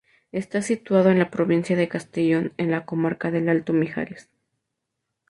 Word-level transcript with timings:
Está 0.31 0.63
situado 0.63 1.11
en 1.11 1.19
la 1.19 1.29
provincia 1.29 1.75
de 1.75 1.87
Castellón, 1.87 2.53
en 2.57 2.71
la 2.71 2.85
comarca 2.85 3.29
del 3.29 3.49
Alto 3.49 3.71
Mijares. 3.71 4.31